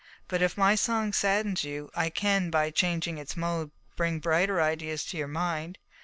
[0.27, 5.05] But if my song saddens you, I can, by changing its mode, bring brighter ideas
[5.05, 5.77] to your mind."